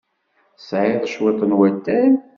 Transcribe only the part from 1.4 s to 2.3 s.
n watay?